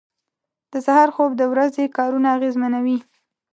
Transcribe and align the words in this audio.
•د 0.71 0.73
سهار 0.85 1.09
خوب 1.15 1.31
د 1.37 1.41
ورځې 1.53 1.93
کارونه 1.97 2.27
اغېزمنوي. 2.37 2.97